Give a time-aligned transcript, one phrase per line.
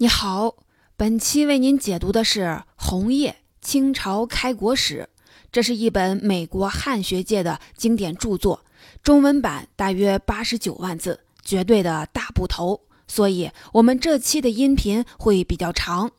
[0.00, 0.54] 你好，
[0.96, 2.42] 本期为您解读的是
[2.76, 5.08] 《红叶：清朝开国史》，
[5.50, 8.64] 这是一本美国汉学界的经典著作，
[9.02, 16.12] 中文版大约八十九万字，绝对的大部头，所以我们这期的音频会比较长。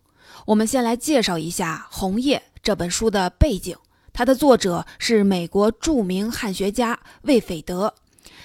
[0.48, 3.78] 我们先来介绍一下《红叶》这本书的背景，
[4.12, 7.94] 它的作者是美国著名汉学家魏斐德。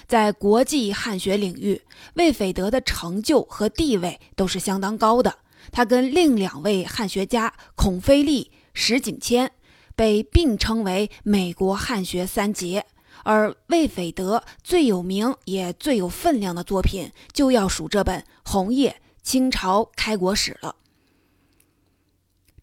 [0.07, 1.81] 在国际汉学领域，
[2.13, 5.39] 魏斐德的成就和地位都是相当高的。
[5.71, 9.51] 他跟另两位汉学家孔飞力、石景谦
[9.95, 12.85] 被并称为美国汉学三杰。
[13.23, 20.75] 而魏斐德最有名也最有分量的作品，就要数这本《红叶：清朝开国史》了。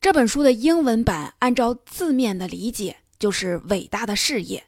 [0.01, 4.65] 这本书的英文版，按照字面的理解，就是伟大的事业。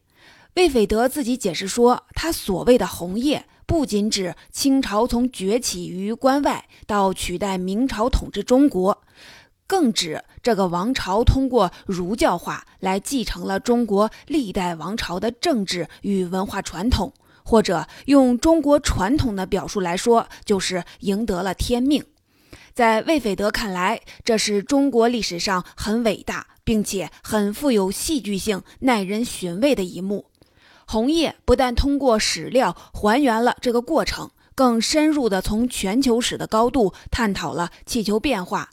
[0.55, 9.03] 魏斐德自己解释说，他所谓的“红叶”不仅指清朝从崛起于关外到取代明朝统治中国，
[9.67, 17.13] 更指这个王朝通过儒教化来继承了中国历代王朝的政治与文化传统，
[17.45, 22.05] 或者用中国传统的表述来说，就是赢得了天命。
[22.73, 30.27] 在魏斐德看来，这是中国历史上很伟大，并且很富有戏剧性、耐人寻味的一幕。
[30.87, 38.71] 红叶不但通过史料还原了这个过程，更深入地从全球史的高度探讨了气球变化、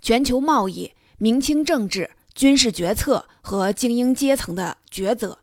[0.00, 5.38] 全球贸易、明清政治、军事决策和精英阶层的抉择，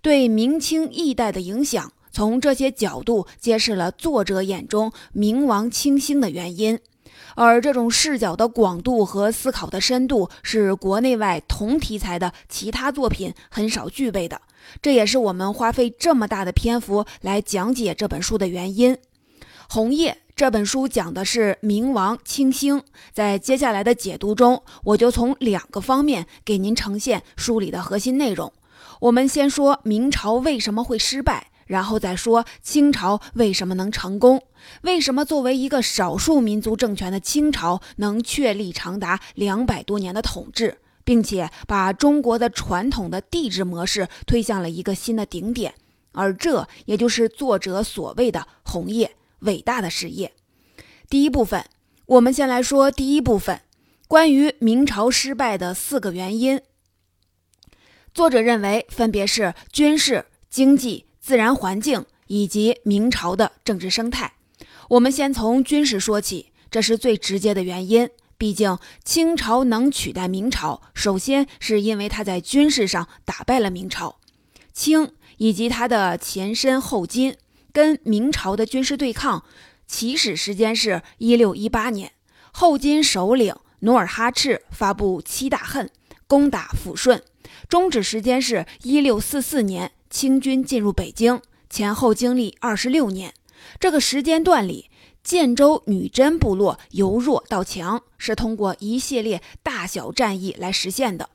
[0.00, 1.92] 对明清易代的影响。
[2.14, 6.78] 从这些角度揭示了作者眼中明王清兴的原因。
[7.34, 14.40] 而这种视角的广度和思考的深度，是国内外同题材的其他作品很少具备的。
[14.80, 18.94] 这也是我们花费这么大的篇幅来讲解这本书的原因。
[19.68, 28.52] 《红叶》这本书讲的是明王清兴，在接下来的解读中，我就从两个方面给您呈现书里的核心内容。
[29.00, 34.42] 我们先说明朝为什么会失败，然后再说清朝为什么能成功。
[34.82, 40.78] 为什么作为一个少数民族政权的清朝能确立长达两百多年的统治？
[41.04, 45.74] 并且把中国的传统的帝制模式推向了一个新的顶点，
[46.12, 50.32] 而这也就是作者所谓的“红叶”伟大的事业。
[51.10, 51.64] 第一部分，
[52.06, 53.62] 我们先来说第一部分，
[54.06, 56.60] 关于明朝失败的四个原因。
[58.14, 64.32] 作者认为分别是军事、经济、自然环境以及明朝的政治生态。
[64.90, 68.10] 我们先从军事说起，这是最直接的原因。
[68.36, 74.18] 毕竟清朝能取代明朝，首先是因为他在军事上打败了明朝。
[74.72, 77.36] 清以及它的前身后金
[77.72, 79.44] 跟明朝的军事对抗
[79.86, 82.10] 起始时间是一六一八年，
[82.50, 85.88] 后金首领努尔哈赤发布七大恨，
[86.26, 87.22] 攻打抚顺，
[87.68, 91.40] 终止时间是一六四四年，清军进入北京，
[91.70, 93.32] 前后经历二十六年。
[93.80, 94.90] 这个时间段里。
[95.24, 101.30] 建州女真部落由弱到强，是通过一系列大小战役来实现的。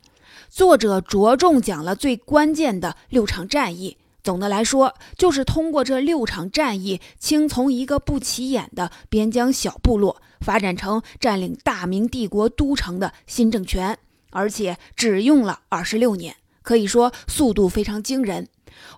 [0.49, 3.95] 作者着重讲了最关键的六场战役。
[4.21, 13.97] 总的来说，就是通过这六场战役，清从一个不起眼的边疆小部落，发展成占领大明帝国都城的新政权，
[14.31, 18.49] 而且只用了二十六年，可以说速度非常惊人。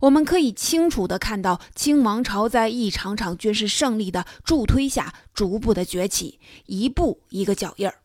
[0.02, 7.96] 我们可以清楚地看到清王朝在一场场军事胜利的助推下，逐步的崛起，一步一个脚印儿。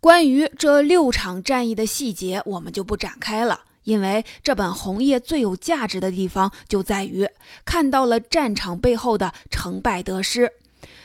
[0.00, 7.28] 关于这六场战役的细节，我们就不展开了，因为这本红叶最有价值的地方就在于
[7.64, 10.52] 看到了战场背后的成败得失。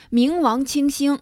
[0.10, 1.20] 明王清兴，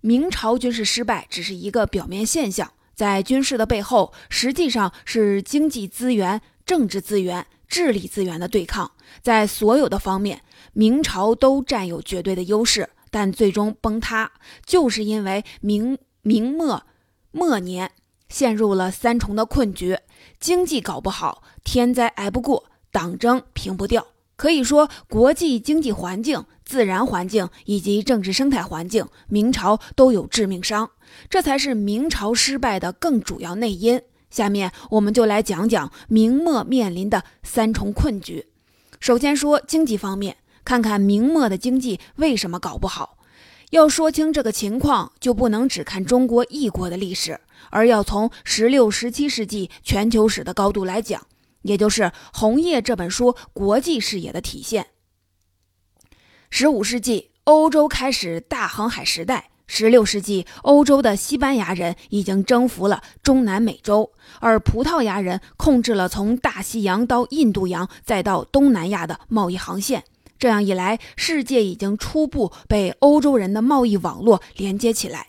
[0.00, 6.40] 明朝军事失败只是一个表面现象，在军事的背后，实际上是经济资源。
[6.68, 8.90] 政治资源、智力资源的对抗，
[9.22, 10.42] 在所有的方面，
[10.74, 14.30] 明朝都占有绝对的优势，但最终崩塌，
[14.66, 16.82] 就是因为明明末
[17.30, 17.90] 末年
[18.28, 19.96] 陷入了三重的困局：
[20.38, 24.06] 经济搞不好，天灾挨不过，党争平不掉。
[24.36, 30.90] 可以说，国际经济环境、自然环境以及政治生态环境，明朝都有致命伤，
[31.30, 34.02] 这才是明朝失败的更主要内因。
[34.30, 38.46] 下面我们就来讲讲明末面临的三重困局。
[39.00, 43.18] 首先说经济方面，看看明末的经济为什么搞不好。
[43.70, 47.38] 要说清这个情况，就不能只看中国一国的历史，
[47.70, 51.26] 而要从十六、十七世纪全球史的高度来讲，
[51.62, 52.02] 也就是
[52.32, 54.86] 《红叶》这本书国际视野的体现。
[56.48, 59.50] 十五世纪，欧洲开始大航海时代。
[59.70, 64.10] 十六世纪，欧洲的西班牙人已经征服了中南美洲，
[64.40, 70.02] 而葡萄牙人控制了从大西洋到印度洋再到东南亚的贸易航线。
[70.38, 75.28] 这样一来，世界已经初步被欧洲人的贸易网络连接起来。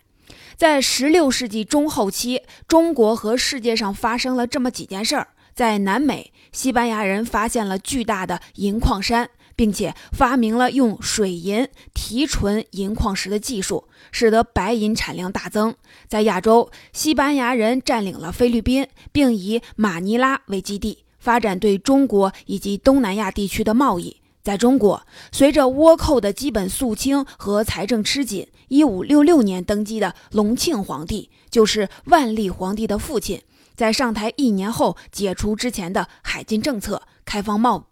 [0.55, 9.29] 在十六世纪中后期，中国和世界上发生了这么几件事儿：在南美，西班牙人发现了巨大的银矿山。
[9.59, 15.75] 并且发明了用水银提纯银矿石的技术，使得白银产量大增。
[16.07, 24.17] 在亚洲，西班牙人占领了菲律宾，并以马尼拉为基地，发展对中国以及东南亚地区的贸易。
[24.41, 33.41] 在中国，随着倭寇的基本肃清和财政吃紧，一五六六年登基的隆庆皇帝，就是万历皇帝的父亲，
[33.75, 37.87] 在上台一年后解除之前的海禁政策，开放贸。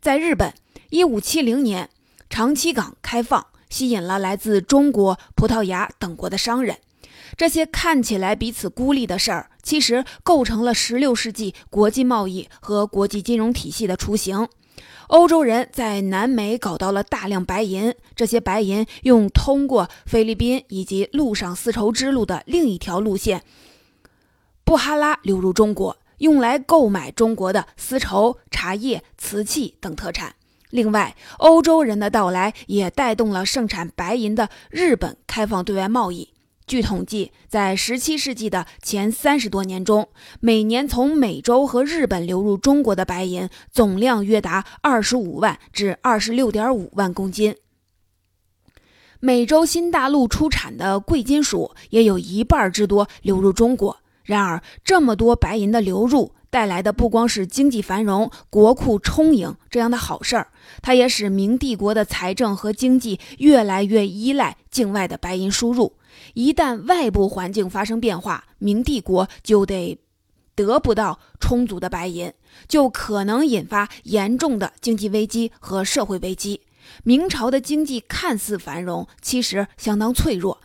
[0.00, 0.52] 在日本。
[0.90, 1.88] 一五七零年，
[2.28, 6.76] 长崎港开放，吸引了来自中国、葡萄牙等国的商人。
[7.38, 14.46] 这些看起来彼此孤立的事儿，其实构成了十六世纪国际贸易和国际金融体系的雏形。
[15.08, 23.42] 欧洲人在南美搞到了大量白银，这些白银用通过菲律宾以及陆上丝绸之路的另一条路线——
[24.64, 30.34] 布哈拉流入中国，用来购买中国的丝绸、茶叶、瓷器等特产。
[30.72, 36.30] 另外，欧洲人的到来也带动了盛产白银的日本开放对外贸易。
[36.66, 40.08] 据统计，在17世纪的前三十多年中，
[40.40, 47.54] 每年从美洲和日本流入中国的白银总量约达25万至26.5万公斤。
[49.20, 53.98] 美洲新大陆出产的贵金属也有一半之多流入中国。
[54.24, 56.32] 然而，这么多白银的流入。
[56.52, 60.48] 带来的不光是经济繁荣、国库充盈这样的好事儿，
[60.82, 65.94] 它也使明帝国的财政和经济越来越依赖境外的白银输入。
[66.34, 69.98] 一旦外部环境发生变化，明帝国就得
[70.54, 72.30] 得不到充足的白银，
[72.68, 76.60] 就可能引发严重的经济危机和社会危机。
[77.02, 80.60] 明朝的经济看似繁荣，其实相当脆弱，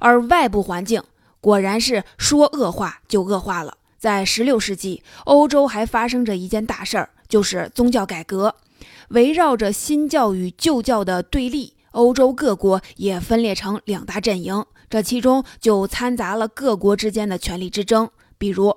[0.00, 1.00] 而外部环境
[1.40, 3.77] 果然是说恶化就恶化了。
[3.98, 8.54] 在16世纪，欧洲还发生着一件大事儿，就是宗教改革。
[9.08, 14.64] 围绕着新教与旧教的对立，欧洲各国也分裂成两大阵营。
[14.88, 18.08] 这其中就掺杂了各国之间的权力之争。
[18.38, 18.76] 比如，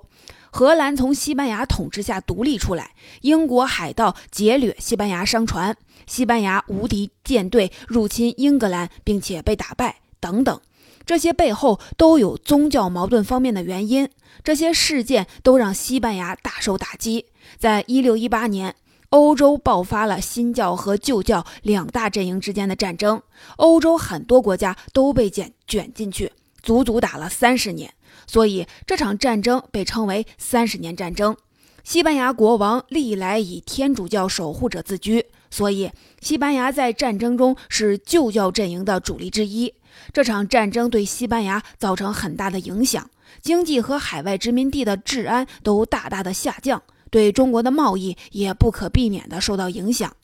[0.50, 2.90] 荷兰从西班牙统治下独立出来，
[3.20, 5.76] 英国海盗劫掠西班牙商船，
[6.06, 10.60] 西班牙无敌舰队入侵英格兰，并且被打败，等等。
[11.04, 14.08] 这些背后都有宗教矛盾方面的原因。
[14.42, 17.26] 这些事件都让西班牙大受打击。
[17.58, 18.74] 在一六一八年，
[19.10, 23.22] 欧洲爆发了新教和旧教两大阵营之间的战争，
[23.56, 26.32] 欧洲很多国家都被卷卷进去，
[26.62, 27.92] 足足打了三十年。
[28.26, 31.36] 所以这场战争被称为三十年战争。
[31.84, 35.90] 西班牙国王历来以天主教守护者自居，所以
[36.20, 39.74] 西班牙在战争中是旧教阵营的主力之一。
[40.12, 43.10] 这场战争对西班牙造成很大的影响。
[43.40, 50.14] 经济和海外殖民地的治安都大大的下降，对中国的贸易也不可避免的受到影响。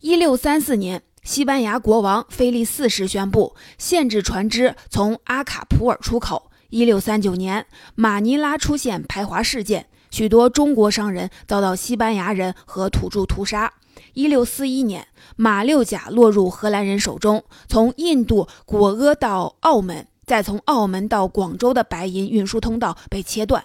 [0.00, 6.50] 一六三四年，西班牙国王菲利四世宣布限制船只从阿卡普尔出口。
[6.70, 13.72] 一六三九年，马尼拉出现排华事件，许多中国商人遭到西班牙人和土著屠杀。
[14.12, 20.06] 一六四一年，马六甲落入荷兰人手中，从印度果阿到澳门。
[20.26, 23.62] 再从澳门到广州的白银运输通道被切断，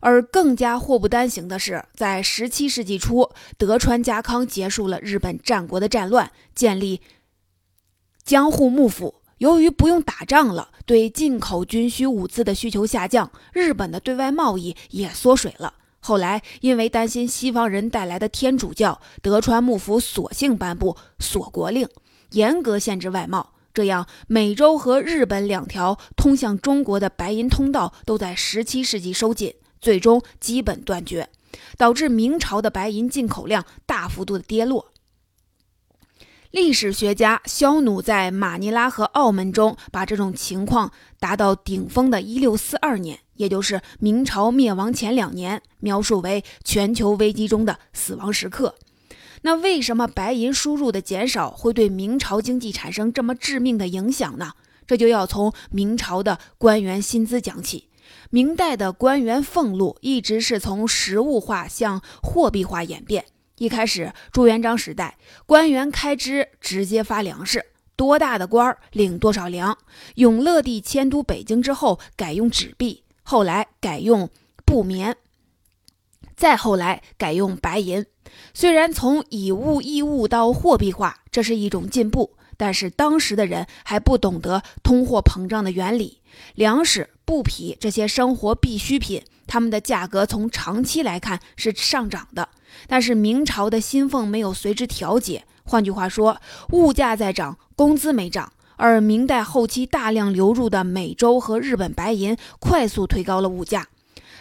[0.00, 3.28] 而更加祸不单行的是，在17世纪初，
[3.58, 7.02] 德川家康结束了日本战国的战乱，建立
[8.24, 9.16] 江户幕府。
[9.36, 15.74] 由于不用打仗了，对进口军需物资的需求下降，日本的对外贸易也缩水了。
[16.04, 21.88] 后来，因为担心西方人带来的天主教，德川幕府索性颁布锁国令，
[22.32, 23.52] 严格限制外贸。
[23.72, 31.30] 这样，美洲和日本两条通向中国的白银通道都在17世纪收紧，最终基本断绝，
[31.78, 34.88] 导致明朝的白银进口量大幅度的跌落。
[36.50, 48.76] 历史学家肖努在马尼拉和澳门中把这种情况达到顶峰的1642年，也就是明朝灭亡前两年，描述为全球危机中的死亡时刻。
[49.40, 54.52] 那为什么白银输入的减少会对明朝经济产生这么致命的影响呢？
[54.86, 57.88] 这就要从明朝的官员薪资讲起。
[58.30, 63.24] 明代的官员俸禄一直是从实物化向货币化演变，
[63.58, 67.64] 一开始朱元璋时代，官员开支直接发粮食，
[67.96, 69.76] 多大的官儿领多少粮。
[70.14, 73.01] 永乐帝迁都北京之后，改用纸币，
[73.32, 74.28] 后来改用
[74.66, 75.16] 布棉，
[76.36, 78.04] 再后来改用白银。
[78.52, 86.20] 虽然从以物易物到货币化，这是一种进步，但是当时的人还不懂得通货膨胀的原理，
[86.54, 92.50] 粮食、布匹这些生活必需品，它们的价格从长期来看是上涨的。
[92.86, 96.38] 但是明朝的薪俸没有随之调节，换句话说，
[96.72, 98.52] 物价在涨，工资没涨。
[98.76, 103.88] 而明代后期大量流入的美洲和日本白银，快速推高了物价。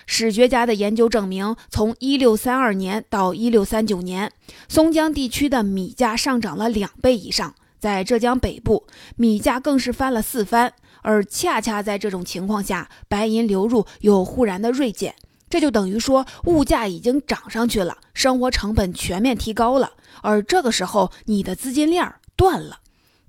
[0.08, 4.32] 史学家的研究证明，从1632年到1639年，
[4.68, 8.86] 松江地区的米价上涨了两倍以上，在浙江北部，
[9.16, 10.74] 米价更是翻了四番。
[11.04, 15.16] 而恰恰在这种情况下，白银流入又忽然的锐减。
[15.50, 22.80] 这就等于说，物价已经涨上去了，生活成本全面提高了，而这个时候你的资金链断了，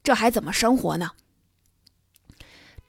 [0.02, 1.12] 这还怎么生活呢？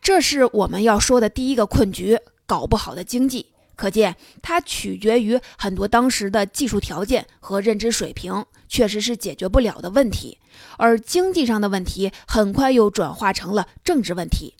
[0.01, 3.47] 这是我们要说的第一个困局：搞不好的经济。
[3.75, 10.37] 可见，它取决于很多当时的技术条件和认知水平，确实是解决不了的问题。
[10.77, 14.55] 而经济上的问题很快又转化成了政治问题，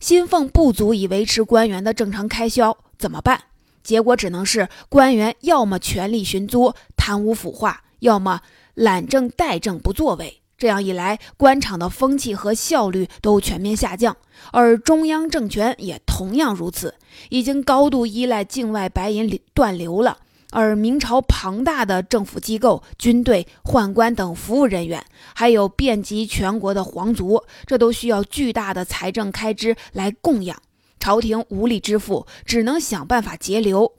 [0.00, 3.44] 薪俸不足以维持官员的正常开销，怎么办？
[3.84, 8.40] 结果只能是官员要么权力寻租、贪污腐化，要么
[8.74, 10.42] 懒政怠政不作为。
[10.58, 14.16] 这样一来，官场的风气和效率都全面下降，
[14.52, 16.94] 而中央政权也同样如此，
[17.28, 20.18] 已经高度依赖境外白银流断流了。
[20.52, 30.56] 而明朝庞大的政府机构、军队、宦官等服务人员，还有遍及全国的皇族，这都需要巨大的财政开支来供养。
[30.98, 33.92] 朝廷无力支付，只能想办法节流，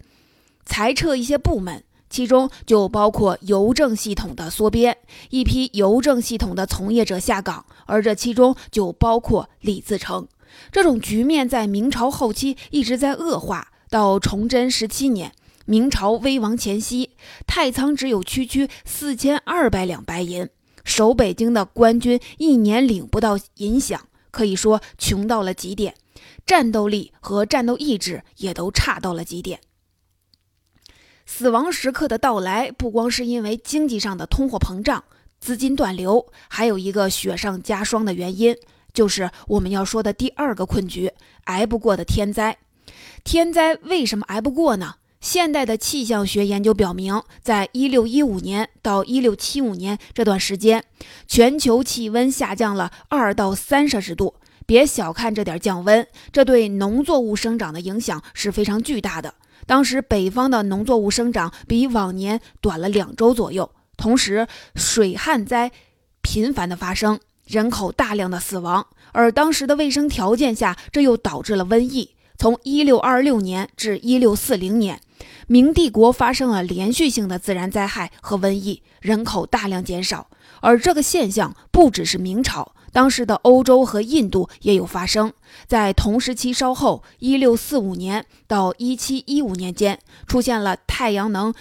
[0.65, 4.97] 裁撤一些部门，其中就包括邮政系统的缩编，
[5.29, 10.27] 一批邮政系统的从业者下岗，而这其中就包括李自成。
[10.71, 15.33] 这种局面在明朝后期一直在恶化，到崇祯十七年，
[15.65, 17.11] 明朝危亡前夕，
[17.45, 20.47] 太仓只有区区四千二百两白银，
[20.83, 23.99] 守北京的官军一年领不到银饷，
[24.31, 25.93] 可以说穷到了极点。
[26.45, 29.59] 战斗力和战斗意志也都差到了极点。
[31.29, 35.03] 死亡时刻的到来，不光是因为经济上的通货膨胀、
[35.39, 38.55] 资金断流，还有一个雪上加霜的原因，
[38.93, 41.11] 就是我们要说的第二个困局——
[41.45, 42.57] 挨不过的天灾。
[43.25, 44.95] 天灾为什么挨不过呢？
[45.19, 50.85] 现代的气象学研究表明，在一六一五年到一六七五年这段时间，
[51.27, 54.35] 全球气温下降了二到三摄氏度。
[54.65, 59.33] 别小看这点降温，这对农作物生长的影响是非常巨大的。
[59.67, 65.71] 当时北方的农作物生长比往年短了两周左右，同时水旱灾
[66.21, 68.87] 频繁的发生，人口大量的死亡。
[69.11, 72.15] 而当时的卫生条件下，这又导致了瘟疫。
[72.39, 75.01] 从一六二六年至一六四零年，
[75.47, 80.29] 明帝国发生了连续性的自然灾害和瘟疫，人口大量减少。
[80.61, 82.73] 而这个现象不只是明朝。
[82.91, 85.33] 当时的欧洲和印度也有发生，
[85.67, 91.53] 在同时期稍后，一六四五年到一七一五年间，出现了太阳能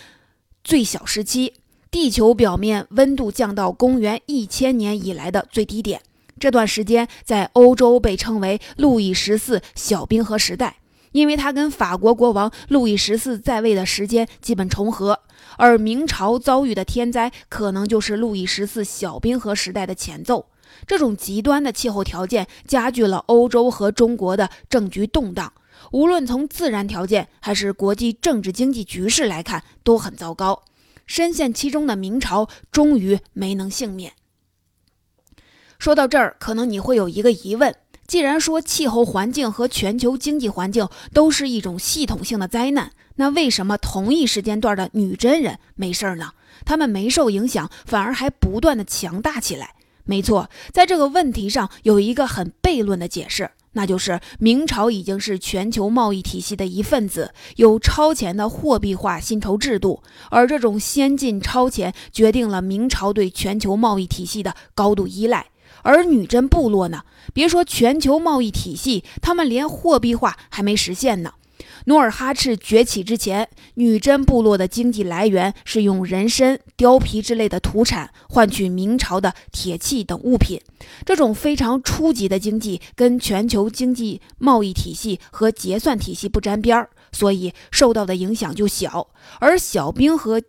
[0.64, 1.54] 最小时期，
[1.90, 6.00] 地球表面温度降到公元一千年以来的最低点。
[6.38, 10.76] 这段时间在欧洲被称为路易十四小冰河时代，
[11.12, 15.20] 因为它跟法国国王路易十四在位的时间基本重合，
[15.56, 20.46] 而明朝遭遇的天灾可能就是路易十四小冰河时代的前奏。
[20.86, 25.52] 这种极端的气候条件加剧了欧洲和中国的政局动荡，
[25.92, 30.64] 无论从自然条件还是国际政治经济局势来看都很糟糕。
[31.06, 34.12] 深陷其中的明朝终于没能幸免。
[35.78, 37.76] 说到这儿，可能你会有一个疑问：
[38.08, 46.32] 既然说气候环境和全球经济环境都是一种系统性的灾难，那为什么同一时间段的女真人没事儿呢？
[46.64, 49.75] 他们没受影响，反而还不断的强大起来？
[50.06, 65.46] 没错，在这个问题上有一个很悖论的解释，那就是明朝已经是全球贸易体系的一份子，有超前的货币化薪酬制度，而这种先进超前决定了明朝对全球贸易体系的高度依赖。
[65.82, 67.02] 而女真部落呢，
[67.34, 71.32] 别说全球贸易体系，他们连货币化还没实现呢。
[71.88, 80.60] 努尔哈赤崛起之前，女真部落的经济来源是用人参、貂皮之类的土产换取明朝的铁器等物品。
[81.04, 89.08] 这种非常初级的经济跟全球经济贸易体系和结算体系不沾边儿，所以受到的影响就小。
[89.38, 90.42] 而小冰河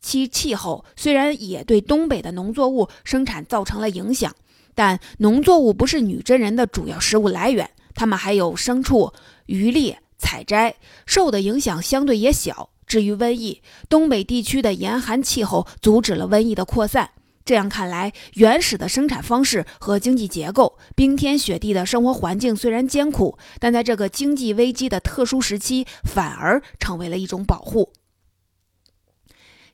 [0.00, 4.32] 期气候虽然也对东北的农作物生产造成了影响，
[4.76, 9.12] 但农作物不是女真人的主要食物来源，他们还有牲畜、
[9.46, 12.70] 渔猎、采摘，受的影响相对也小。
[12.86, 17.10] 至于瘟疫，东北地区的严寒气候阻止了瘟疫的扩散。
[17.44, 27.92] 这样看来，原始的生产方式和经济结构，冰天雪地的生活环境虽然艰苦，但在这个经济危机的特殊时期，反而成为了一种保护。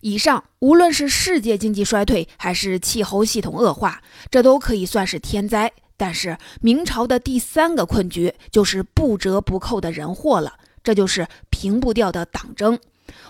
[0.01, 4.01] 以上，无论是世界经济衰退，还是气候系统恶化，
[4.31, 5.73] 这都可以算是天灾。
[5.99, 12.79] 但是，明朝的第三个困局就是不折不扣的人祸了，这就是平不掉的党争。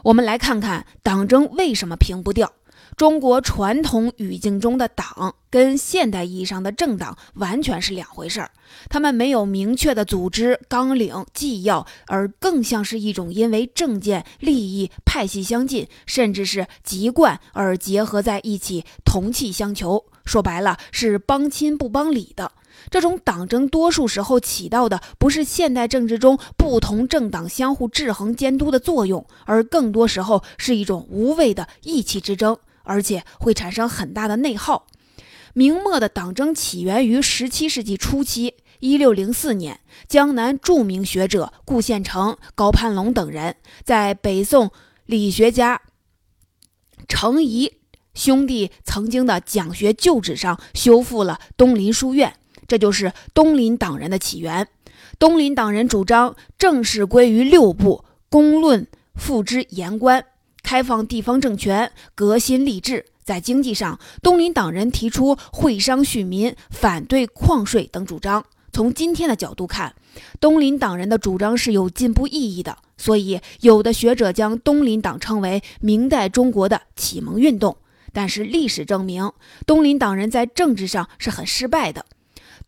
[0.04, 2.52] 我们来看看党争为什么平不掉。
[2.96, 8.50] 中国传统语境中的党跟现代意义上的政党完全是两回事儿，
[8.90, 20.04] 他们没有明确的组织纲领纪要，而更像是一种因为政见、利益、派系相近，甚至是籍贯而结合在一起，同气相求。
[20.24, 22.52] 说白了，是帮亲不帮理的。
[22.90, 32.56] 这种党争，多数时候起到的不是现代政治中不同政党相互制衡监督的作用，而更多时候是一种无谓的意气之争。
[32.84, 34.86] 而且会产生很大的内耗。
[35.52, 44.70] 明末的党争起源于十七世纪初期，一六零四年，江南著名学者顾宪成、高攀龙等人在北宋
[45.04, 45.82] 理学家
[47.06, 47.74] 程颐
[48.14, 52.36] 兄弟曾经的讲学旧址上修复了东林书院，
[52.68, 54.68] 这就是东林党人的起源。
[55.18, 60.24] 东林党人主张正式归于六部，公论付之言官。
[60.62, 63.06] 开放地方政权，革新立制。
[63.24, 68.44] 在经济上，东林党人提出会商恤民、反对矿税等主张。
[68.72, 69.94] 从今天的角度看，
[70.40, 72.78] 东林党人的主张是有进步意义的。
[72.96, 77.76] 所以，有的学者将东林党称为明代中国的启蒙运动。
[78.12, 79.30] 但是，历史证明，
[79.66, 82.04] 东林党人在政治上是很失败的。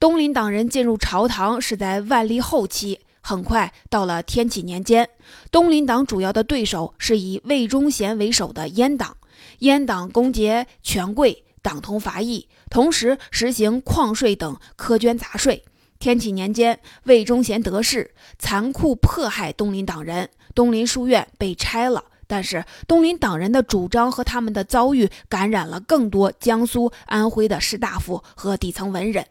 [0.01, 3.01] 东林党人进入朝堂是在万历后期。
[3.21, 5.07] 很快到了天启年间，
[5.53, 9.15] 东林党主要的对手是以魏忠贤为首的阉党。
[9.59, 15.63] 阉党攻讦权贵，党同伐异，同时实行矿税等苛捐杂税。
[15.99, 22.03] 天启年间，魏忠贤得势，残酷迫害东林党人，东林书院被拆了。
[22.27, 29.27] 但是，东林党人的主张和他们的遭遇感染了更多江苏、安徽的士大夫和底层文人。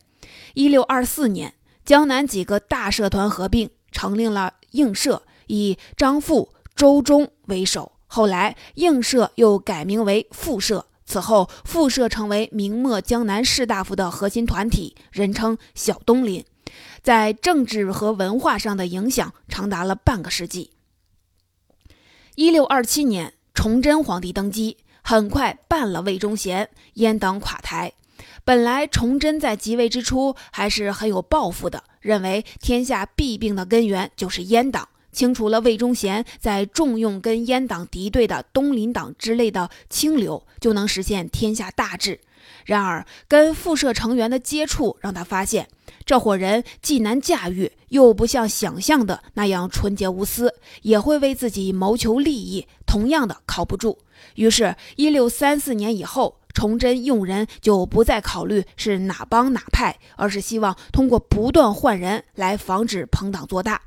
[0.54, 1.54] 一六二四年，
[1.86, 3.70] 江南几个大社团合并。
[3.92, 7.92] 成立了应社，以张富、周忠为首。
[8.06, 10.86] 后来，应社又改名为复社。
[11.08, 16.46] 此后，复社成为明末江南士大夫的核心团体，人称“小东林”。
[17.02, 20.70] 在政治和文化上的影响长达了半个世纪。
[22.36, 27.94] 一六二七年，崇祯皇帝登基，很快办了魏忠贤，阉党垮台。
[28.44, 31.84] 本来，崇祯在即位之初还是很有抱负的。
[32.02, 42.22] 认为天下弊病的根源就是阉党，清除了魏忠贤在重用跟阉党敌对的东林党之类的清流，就能实现天下大治。
[42.66, 45.68] 然而，跟复社成员的接触让他发现，
[46.06, 54.00] 这伙人既难驾驭，又不像想象的那样纯洁无私，也会为自己谋求利益，同样的靠不住。
[54.36, 56.39] 于是，一六三四年以后。
[56.54, 63.82] 崇祯用人就不再考虑是哪帮哪派，而是希望通过不断换人来防止朋党做大。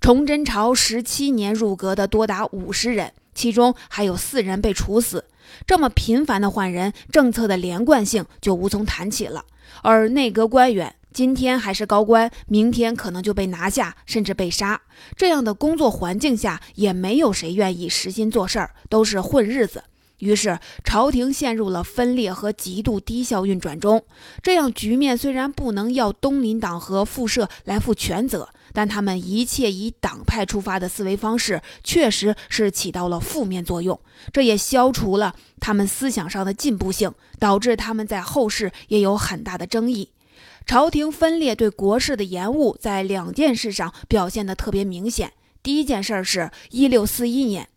[0.00, 5.24] 崇祯朝十七年入阁的多达五十人，其中还有四人被处死。
[5.66, 9.44] 这么频繁的换人，政策的连贯性就无从谈起了。
[9.82, 14.82] 而内阁官员今天还是高官，明天可能就被拿下，甚至被杀。
[15.16, 19.82] 这样的工作环境下，也没有谁愿意实心做事儿，都是混日子。
[20.18, 24.02] 于是，朝廷陷入了分裂和极度低效运转中。
[24.42, 34.00] 这样局面虽然不能要东林党和复社来负全责，但他们一切以党派出发的思维方式，确实是起到了负面作用。
[34.32, 40.12] 这也消除了他们思想上的进步性，导致他们在后世也有很大的争议。
[40.64, 45.32] 朝廷分裂对国事的延误，在两件事上表现得特别明显。
[45.62, 47.68] 第一件事是一六四一年。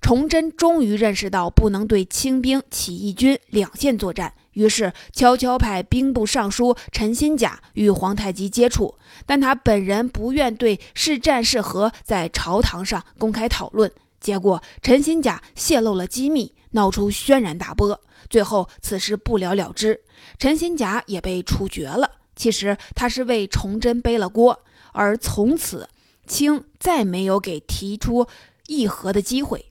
[0.00, 8.94] 崇祯终于认识到不能对清兵起义军两线作战，于是悄悄派兵部尚书陈新甲与皇太极接触，
[9.26, 13.90] 但他本人不愿对是战是和在朝堂上公开讨论。
[14.20, 20.00] 结果陈新甲泄露了机密，闹出轩然大波，最后此事不了了之，
[20.38, 22.10] 陈新甲也被处决了。
[22.34, 24.60] 其实他是为崇祯背了锅，
[24.92, 25.88] 而从此
[26.26, 28.26] 清再没有给提出
[28.66, 29.66] 议和的机会。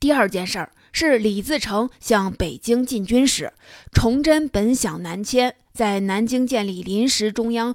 [0.00, 3.52] 第二件事儿是李自成向北京进军时，
[3.92, 7.74] 崇祯本想南迁，在南京建立临时中央，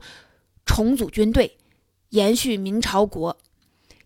[0.66, 1.56] 重组军队，
[2.10, 3.38] 延续明朝国。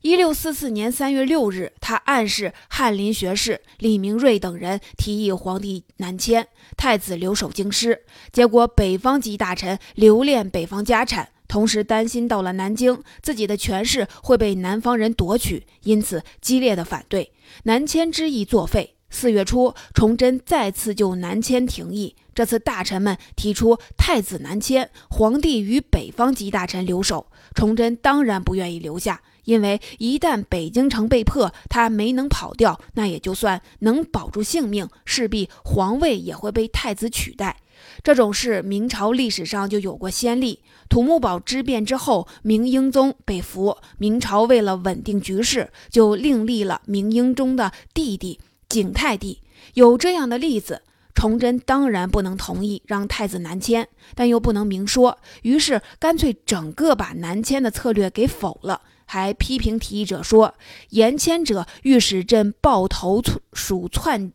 [0.01, 8.03] 一六四四年三月六日，他暗示翰林学士李明瑞等人提议皇帝南迁，太子留守京师。
[8.33, 17.33] 结果北方籍大臣留恋北方家产，同时担心到了南京，自己的权势会被南方人夺取，因此激烈的反对
[17.63, 18.95] 南迁之意作废。
[19.09, 22.15] 四月初，崇祯再次就南迁廷议。
[22.35, 27.25] 这次大臣们提出太子南迁，皇帝与北方籍大臣留守。
[27.55, 29.21] 崇祯当然不愿意留下。
[29.45, 37.57] 因为一旦北京城被破，他没能跑掉，那也就算能保住性命，势必皇位也会被太子取代。
[38.03, 40.59] 这种事明朝历史上就有过先例。
[40.89, 49.41] 土木堡之变之后，明英宗被俘，明朝为了稳定局势，就另立了明英宗的弟弟景泰帝。
[49.75, 50.81] 有这样的例子，
[51.13, 58.81] 崇祯当然不能同意让太子南迁，但又不能明说，于是干脆整个把南迁的策略给否了。
[59.05, 60.53] 还批评提议者说
[60.91, 64.31] ：“言迁者欲使朕抱头鼠窜，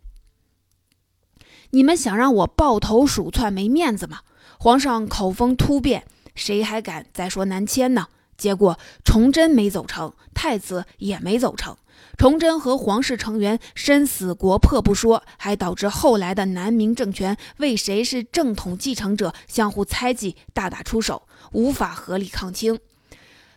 [1.75, 4.21] 你们想让我抱头鼠窜没面子吗？”
[4.59, 8.07] 皇上口风突变，谁还敢再说南迁呢？
[8.37, 11.77] 结果崇祯没走成，太子也没走成。
[12.17, 22.79] 崇祯和皇室成员生死国破不说，还导致后来的南明政权为谁是正统继承者相互猜忌，大打出手，无法合力抗清。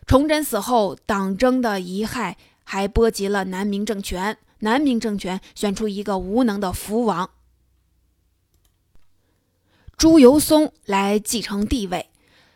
[0.08, 4.38] 崇祯死后，党争的遗害还波及了南明政权。
[4.60, 7.30] 南明政权选出一个无能的福王
[9.98, 12.12] 朱由崧来继承帝位，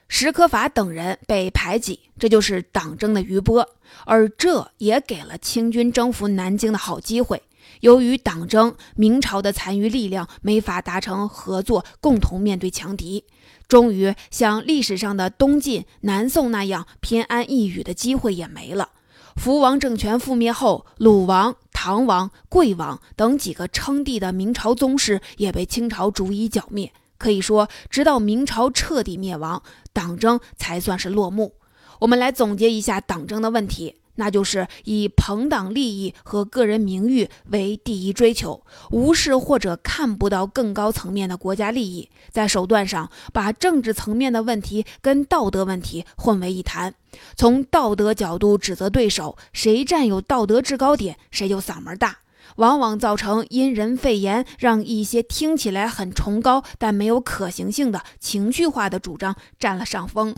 [0.07, 3.67] 史可法等人被排挤，这就是党争的余波。
[4.05, 7.41] 而这也给了清军征服南京的好机会。
[7.79, 13.25] 由于党争，明朝的残余力量没法达成合作，共同面对强敌。
[13.67, 18.89] 终于，像历史上的东晋、南宋那样偏安一隅的机会也没了。
[19.35, 26.93] 福王政权覆灭后，鲁王、唐王、贵王等几个称帝的明朝宗室也被清朝逐一剿灭。
[27.21, 29.61] 可以说，直到明朝彻底灭亡，
[29.93, 31.53] 党争才算是落幕。
[31.99, 33.97] 我们来总结一下党争的问题。
[34.15, 46.93] 那就是以朋党利益和个人名誉为第一追求，无视或者看不到更高层面的国家利益，在手段上把政治层面的问题跟道德问题混为一谈，
[47.37, 52.17] 从道德角度指责对手，谁占有道德制高点，谁就嗓门大，
[52.57, 60.35] 往往造成因人废言，让一些听起来很崇高但没有可行性的情绪化的主张占了上风。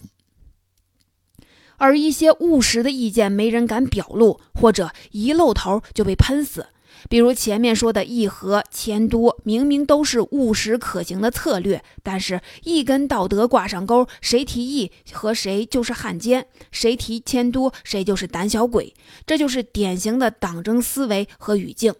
[1.78, 6.68] 而一些务实的意见没人敢表露，或者一露头就被喷死。
[7.10, 18.94] 比如前面说的议和迁都，明明都是务实可行的策略，但是一跟道德挂上钩，谁提议和谁就是汉奸，谁提迁都谁就是胆小鬼。
[19.26, 21.94] 这就是典型的党争思维和语境。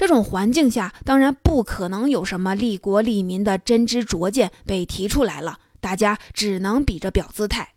[0.00, 7.74] 这种环境下，当然不可能有什么利国利民的真知灼见被提出来了，大家只能比着表姿态。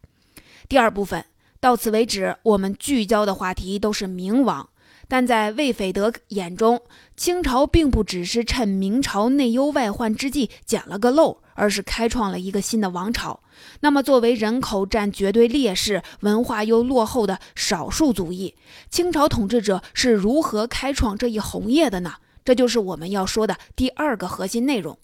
[0.69, 1.25] 第二部分。
[1.59, 4.69] 到此为止，我们聚焦的话题都是明王，
[5.09, 6.81] 但在魏斐德眼中，
[7.17, 13.41] 清朝并不只是趁明朝内忧外患之际捡了个漏，而是开创了一个新的王朝。
[13.81, 18.55] 那么，作为人口占绝对劣势、文化又落后的少数族裔，
[18.89, 22.15] 清朝统治者是如何开创这一红业的呢？
[22.43, 24.97] 这就是我们要说的第二个核心内容。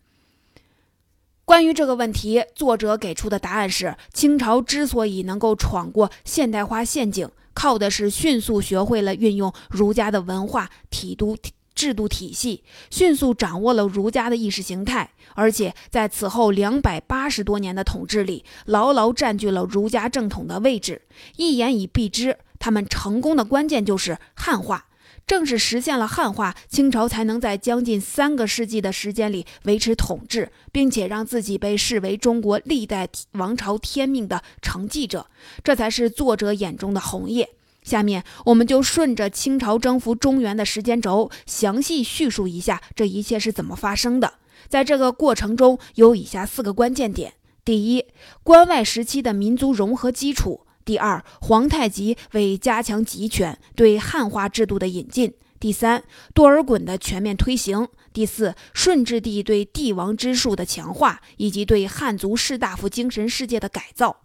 [1.45, 11.35] 关于这个问题，作者给出的答案是：清朝之所以能够闯过现代化陷阱，靠的是迅速学会了运用儒家的文化体都
[11.79, 12.61] 制度体系，
[12.91, 21.03] 迅速掌握了儒家的意识形态，而且在此后两百八十多年的统治里，牢牢占据了儒家正统的位置。
[21.37, 24.87] 一言以蔽之，他们成功的关键就是汉化。
[25.25, 35.27] 正是实现了汉化，清朝才能在将近三个世纪的时间里维持统治，并且让自己被视为中国历代王朝天命的承继者，
[35.63, 37.47] 这才是作者眼中的红叶。
[37.89, 44.35] 下面我们就顺着清朝征服中原的时间轴，详细叙述一下这一切是怎么发生的。
[44.67, 47.33] 在这个过程中，有以下四个关键点：
[47.65, 48.05] 第一，
[48.43, 50.67] 关外时期的民族融合基础。
[50.85, 64.21] 第二，皇太极为加强集权对汉化制度的引进；第三，多尔衮的全面推行；第四，顺治帝对帝王之术的强化，以及对汉族士大夫精神世界的改造。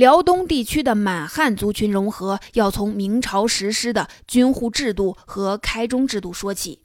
[0.00, 6.78] 辽东地区的满汉族群融合，要从明朝实施的军户制度和开中制度说起。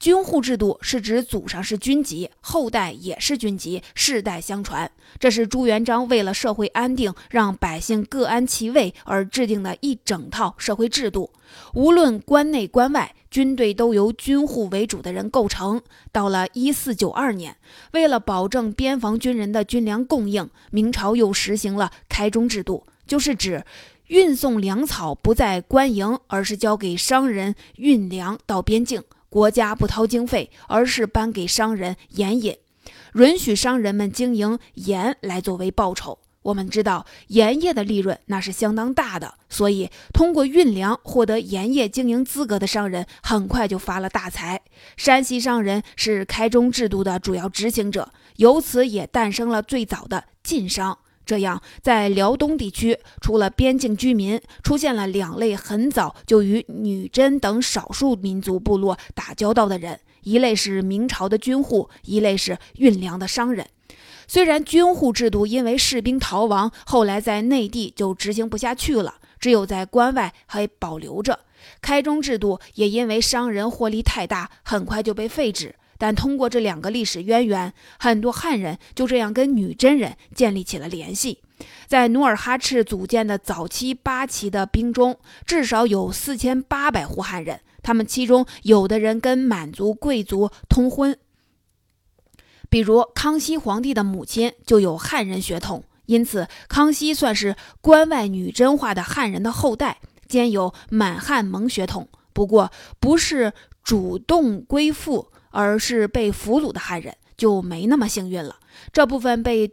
[0.00, 4.90] 军户制度是指祖上是军籍，后代也是军籍，世代相传。
[5.20, 11.30] 这是朱元璋为了社会安定，让百姓各安其位而制定的一整套社会制度。
[11.74, 15.82] 无论关内关外，军队都由军户为主的人构成。
[16.12, 17.56] 到了一四九二年，
[17.92, 23.64] 为了保证边防军人的军粮供应，明朝又实行了开中制度，就是指
[24.06, 29.02] 运送粮草不在官营，而是交给商人运粮到边境。
[29.30, 32.56] 国家不掏经费，而是颁给商人盐引，
[33.12, 36.18] 允许商人们经营盐来作为报酬。
[36.48, 44.62] 我们知道盐业的利润那是相当大的，所以通过运粮获得盐业经营资格的商人很快就发了大财。
[44.96, 50.98] 山西商人是开中制度的主要执行者，由此也诞生了最早的晋商。
[51.26, 63.66] 这样，在辽东地区，除了边境居民，出现了两类很早就与女真等少数民族部落打交道的人：一类是明朝的军户，一类是运粮的商人。
[64.28, 71.34] 虽然军户制度因为士兵逃亡，后来在内地就执行不下去了，只有在关外还保留着；
[71.80, 75.74] 开中制度也因为商人获利太大，很快就被废止。
[75.96, 81.40] 但通过这两个历史渊源，很多汉人就这样跟女真人建立起了联系。
[81.88, 91.18] 在努尔哈赤组建的早期八旗的兵中，至少有四千八百户汉人，他们其中有的人跟满族贵族通婚，
[92.68, 102.08] 比如康熙皇帝的母亲就有汉人血统，因此康熙算是关外女真化的汉人的后代，兼有满汉蒙血统。
[102.32, 103.52] 不过，不是
[103.82, 105.30] 主动归附。
[105.50, 108.56] 而是被俘虏的汉人就没那么幸运了。
[108.92, 109.72] 这部分被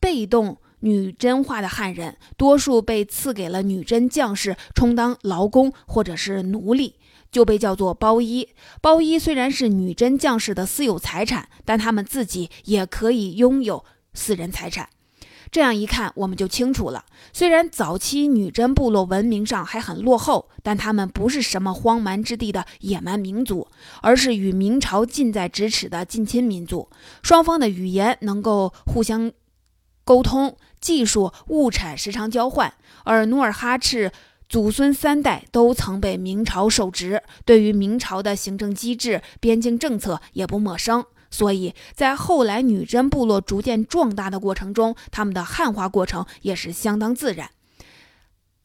[0.00, 6.94] 被动女真化的汉人，多数被赐给了女真将士充当劳工或者是奴隶，
[7.30, 8.48] 就被叫做包衣。
[8.80, 14.88] 包衣虽然是女真将士的私有财产，但他们自己也可以拥有私人财产。
[15.50, 17.06] 这样一看，我们就清楚了。
[17.32, 23.66] 虽然早期女真部落文明上还很落后，但他们不是什么荒蛮之地的野蛮民族，
[24.02, 26.90] 而是与明朝近在咫尺的近亲民族。
[27.22, 29.32] 双方的语言能够互相
[30.08, 32.72] 沟通，技术、物产时常交换。
[33.04, 34.10] 而努尔哈赤
[34.48, 41.04] 祖孙三代都曾被明朝受职，对于明朝的行政机制、边境政策也不陌生。
[41.30, 47.50] 所以在后来女真部落逐渐壮大的过程中，他们的汉化过程也是相当自然。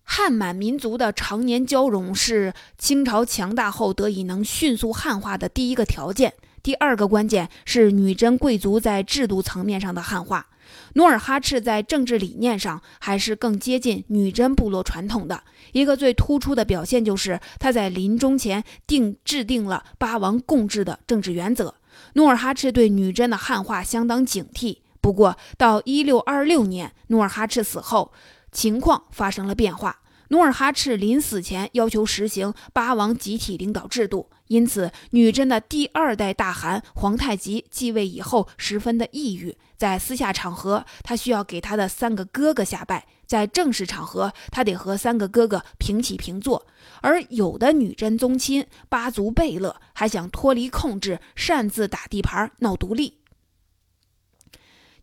[0.03, 6.35] 汉满民族的常年交融是清朝强大后得以能迅速汉化的第一个条件。
[6.61, 10.47] 第二个关键是女真贵族在制度层面上的汉化。
[10.93, 15.43] 努尔哈赤在政治理念上还是更接近女真部落传统的。
[15.71, 21.75] 一个最突出的表现就是他在临终前定制定了八王共治的政治原则。
[22.13, 28.11] 努尔哈赤对女真的汉化相当警惕，不过到一六二六年，努尔哈赤死后，
[28.51, 29.99] 情况发生了变化。
[30.29, 43.05] 努尔哈赤临死前要求实行八王集体领导制度，因此女真的第二代大汗皇太极继位以后十分的抑郁，在私下场合，他需要给他的三个哥哥下拜。
[43.25, 46.67] 在正式场合，他得和三个哥哥平起平坐。
[47.01, 53.22] 而有的女真宗亲八族贝勒还想脱离控制，擅自打地盘闹独立。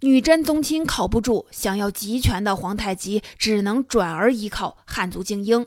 [0.02, 5.66] 女真宗亲靠不住，想要集权的皇太极只能转而依靠汉族精英。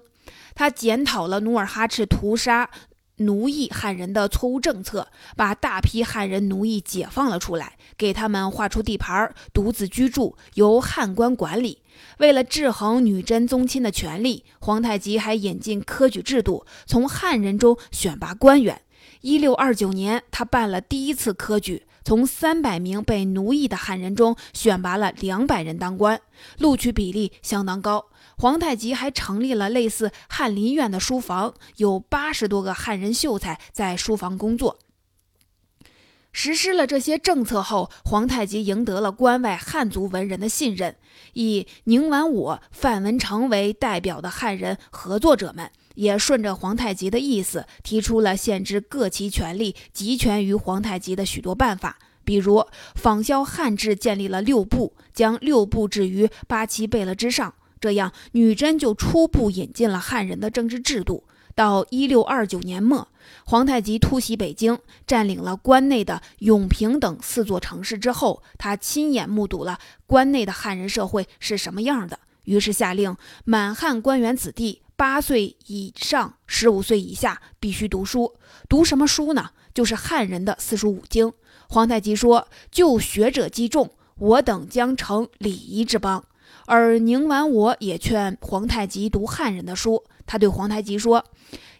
[0.56, 2.70] 他检讨了努尔哈赤屠杀
[3.18, 11.84] 奴役汉人的错误政策，把大批汉人奴役解放了出来，给他们划出地盘，独自居住，由汉官管理。
[12.18, 18.82] 为了制衡女真宗亲的权力，皇太极还引进科举制度，从汉人中选拔官员。
[19.22, 26.22] 一六二九年，他办了第一次科举，从三百名被奴役的汉人中选拔了两百人当官，
[26.60, 28.06] 录取比例相当高。
[28.38, 34.80] 皇太极还成立了类似翰林院的书房，有八十多个汉人秀才在书房工作。
[36.36, 40.96] 实施了这些政策后，皇太极赢得了关外汉族文人的信任。
[41.34, 51.98] 以宁完我、范文成为代表的汉人合作者们，也顺着皇太极的意思，提出了限制各旗权力集权于皇太极的许多办法。
[52.26, 57.54] 比如，仿效汉制，建立了六部，将六部置于八旗贝勒之上。
[57.82, 61.26] 这样，女真就初步引进了汉人的政治制度。
[61.54, 63.10] 到一六二九年末，
[63.46, 69.78] 皇太极突袭北京，占领了关内的永平等四座城市之后，他亲眼目睹了
[70.08, 72.20] 关内的汉人社会是什么样的。
[72.46, 78.36] 于是下令满汉官员子弟八岁以上、十五岁以下必须读书。
[78.70, 79.50] 读什么书呢？
[79.74, 81.34] 就是汉人的四书五经。
[81.68, 86.24] 皇太极说：“就学者积重，我等将成礼仪之邦。”
[86.68, 90.06] 而宁完我也劝皇太极读汉人的书。
[90.26, 91.26] 他对皇太极说：“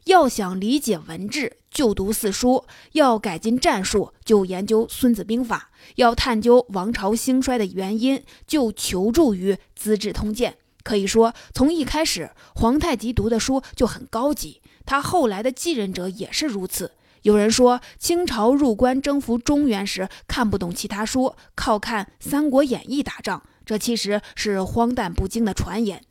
[0.04, 10.52] 要想理解文治，就读四书；要改进战术，就研究《孙子兵法》；要探究王朝兴衰的原因，就求助于《资治通鉴》。”
[10.84, 14.62] 可以说，从一开始，皇太极读的书就很高级。
[14.86, 16.92] 他后来的继任者也是如此。
[17.22, 26.04] 有人说，清朝入关征服中原时看不懂其他书，靠看《三国演义》打仗，这其实是荒诞不经的传言。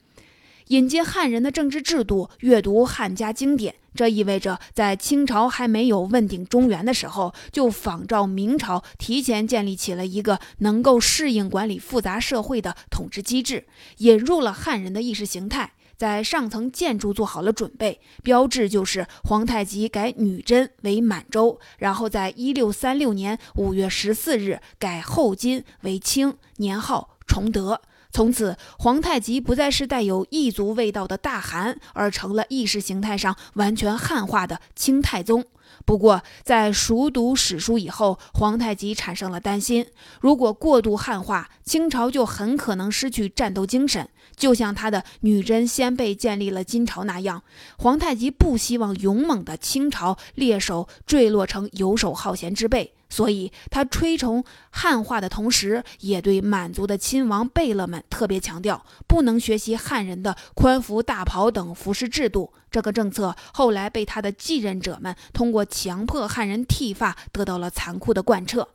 [0.73, 13.67] 引进汉人的政治制度，阅读汉家经典，这意味着在清朝还没有问鼎中原的时候，就仿照明朝提前建立起了一个能够适应管理复杂社会的统治机制，
[13.99, 15.73] 引入了汉人的意识形态。
[15.99, 27.83] 在上层建筑做好了准备，标志就是皇太极改女真为满洲，然后在一六三六年五月十四日改后金为清，年号崇德。
[28.13, 35.47] 从此，皇太极不再是带有异族味道的大汗，而成了意识形态上完全汉化的清太宗。
[35.87, 39.87] 不过，在熟读史书以后，皇太极产生了担心：
[40.21, 47.43] 如果过度汉化，清朝就很可能失去战斗精神，就像他的女真先辈建立了金朝那样。
[47.79, 52.93] 皇太极不希望勇猛的清朝猎手坠落成游手好闲之辈。
[53.13, 62.55] 所以，他推崇汉化的同时，也对满族的亲王贝勒们特别强调，不能学习汉人的宽服大袍等服饰制度。
[62.71, 68.69] 这个政策后来被他的继任者们通过强迫汉人剃发得到了残酷的贯彻。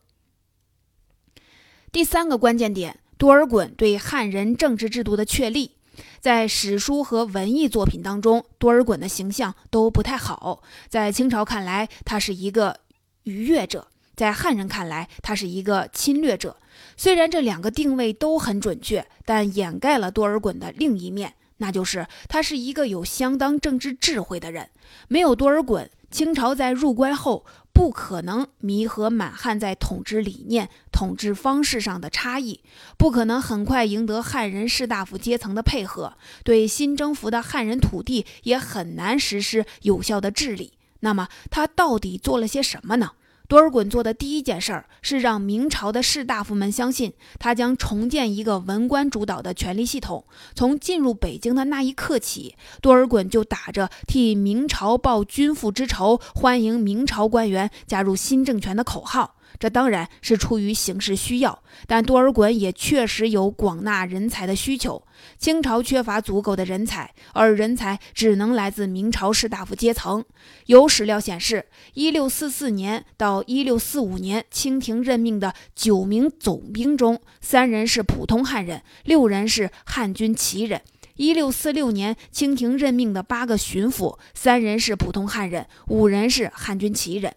[1.91, 5.71] 第三个关键点，多尔衮对汉人政治制度的确立，
[6.19, 10.61] 在史书和文艺作品当中，多尔衮的形象都不太好。
[10.87, 12.81] 在清朝看来，他是一个
[13.23, 13.87] 逾越者。
[14.17, 16.57] 在汉人看来，他是一个侵略者。
[16.97, 24.71] 虽然这两个定位都很准确，但掩盖了多尔衮的另一面，那就是他是一个有相当政治智慧的人。
[25.07, 32.61] 没有多尔衮，清朝在入关后不可能弥合满汉在统治理念、统治方式上的差异，
[32.97, 40.73] 不可能很快赢得汉人士大夫阶层的配合，对新征服的汉人土地也很难实施有效的治理。
[41.01, 43.11] 那么，他到底做了些什么呢？
[43.47, 50.25] 多尔衮做的第一件事儿是让明朝的士大夫们相信，他将重建一个文官主导的权力系统。
[50.53, 59.36] 从进入北京的那一刻起，多尔衮就打着替明朝报君父之仇、欢迎明朝官员加入新政权的口号。
[59.59, 65.03] 这当然是出于形势需要，但多尔衮也确实有广纳人才的需求。
[65.39, 70.23] 清朝缺乏足够的人才，而人才只能来自明朝士大夫阶层。
[70.67, 71.65] 有史料显示，
[71.95, 80.81] 一六四四年到一六四五年，清廷任命的九名总兵中，三人是普通汉人，六人是汉军旗人；
[81.15, 87.33] 一六四六年，清廷任命的八个巡抚，三人是普通汉人，五人是汉军旗人。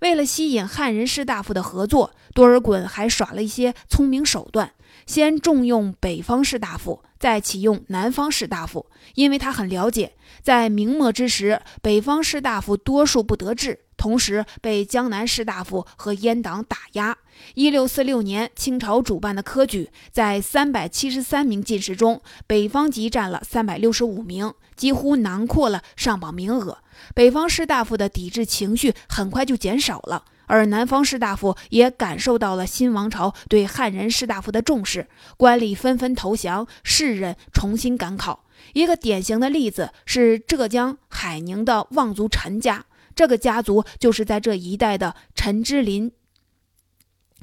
[0.00, 4.72] 为了吸引汉人士大夫的合作，多尔衮还耍了一些聪明手段。
[5.06, 17.18] 先重用北方士大夫，再启用南方士大夫，因为他很了解，在明末之时，北方士大夫多数不得志，同时被江南士大夫和阉党打压。
[17.54, 26.78] 一六四六年，清朝主办的科举，在三百七十三名进士中，北方籍占了三百六十五名，几乎囊括了上榜名额。
[27.14, 30.24] 北方士大夫的抵制情绪很快就减少了。
[30.46, 35.06] 而南方士大夫也感受到了新王朝对汉人士大夫的重视，
[35.36, 38.44] 官吏纷纷投降，士人重新赶考。
[38.72, 42.86] 一个典型的例子是浙江海宁的望族陈家，
[43.18, 46.12] 这个家族就是在这一代的陈之林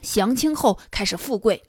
[0.01, 1.63] 降清后开始富贵。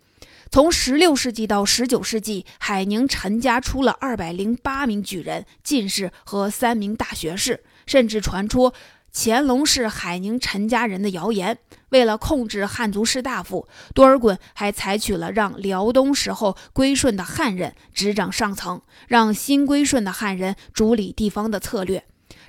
[0.49, 8.73] 从16世纪到19世纪，海宁陈家出了208名举人、进士和三名大学士，甚至传出。
[9.12, 11.59] 乾隆是海宁陈家人的谣言。
[11.88, 22.04] 为了控制汉族士大夫，多尔衮还采取了让辽东时候归顺的汉人执掌上层，让新归顺的汉人主理地方的策略。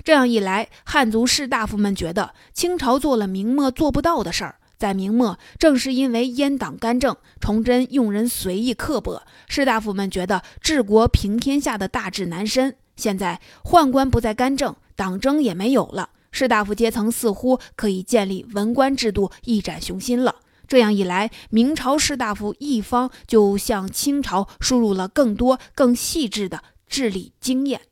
[0.08, 4.54] 这样一来，汉族士大夫们觉得清朝做了明末做不到的事儿。
[4.78, 12.74] 在明末，正是因为阉党干政，崇祯用人随意刻薄，士大夫们觉得治国平天下的大志难伸。
[12.96, 16.08] 现在宦官不再干政，党争也没有了。
[16.32, 20.36] 士大夫阶层似乎可以建立文官制度，一展雄心了。
[20.66, 27.82] 这样一来，明朝士大夫一方就向清朝输入了更多、更细致的治理经验。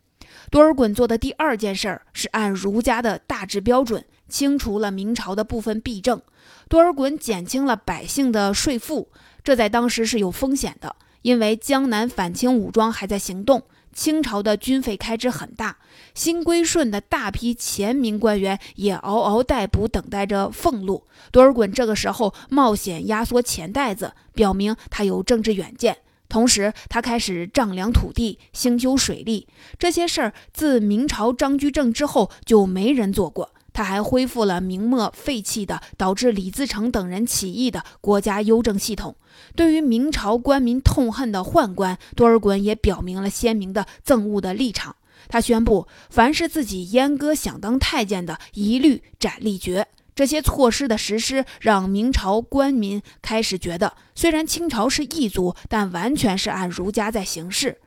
[0.50, 6.20] 多尔衮做的第二件事儿是按儒家的大致标准清除了明朝的部分弊政。
[6.68, 9.08] 多尔衮减轻了百姓的税负，
[9.42, 13.62] 这在当时是有风险的，因为江南反清武装还在行动。
[13.92, 15.78] 清朝的军费开支很大，
[16.12, 21.06] 新归顺的大批前明官员也嗷嗷待哺，等待着俸禄。
[21.32, 25.96] 多尔衮这个时候冒险压缩钱袋子，表明他有政治远见。
[26.28, 29.46] 同时，他开始丈量土地、兴修水利，
[29.78, 33.50] 这些事儿自明朝张居正之后就没人做过。
[33.72, 39.16] 他还恢复了明末废弃的、导致李自成等人起义的国家邮政系统。
[39.54, 44.96] 对于明朝官民痛恨的宦官，多尔衮也表明了鲜明的憎恶的立场。
[45.28, 49.86] 他宣布，凡是自己阉割想当太监的，一律斩立决。
[50.16, 57.78] 这些措施的实施，让明朝官民开始觉得，虽然清朝是异族，但完全是按儒家在行事。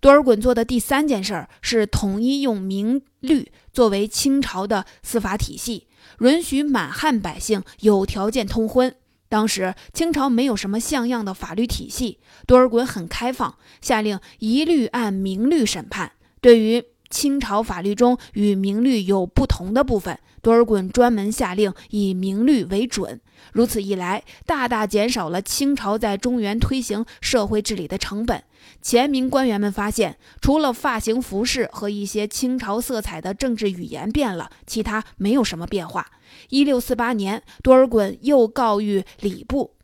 [0.00, 5.88] 多尔衮做的第三件事是统一用明律作为清朝的司法体系，
[6.20, 8.94] 允许满汉百姓有条件通婚。
[9.30, 16.12] 当时清朝没有什么像样的法律体系，多尔衮很开放，下令一律按明律审判。
[16.40, 23.20] 对于清朝法律中与明律有不同的部分，多尔衮专门下令以明律为准。
[23.52, 28.42] 如此一来，大大减少了清朝在中原推行社会治理的成本。
[28.82, 36.06] 前明官员们发现，除了发型、服饰和一些清朝色彩的政治语言变了，其他没有什么变化。
[36.50, 39.74] 一六四八年，多尔衮又告谕礼部，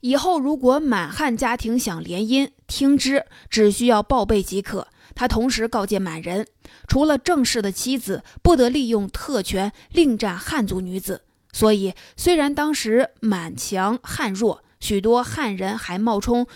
[0.00, 4.88] 以后如果满汉家庭想联姻，听之，只需要报备即可。
[5.16, 6.46] 他同时告诫满人，
[6.86, 11.22] 除了正式的妻子，不得利用特权另占汉族女子。
[11.52, 16.46] 所以，虽然当时满强汉弱，许多汉人还冒充。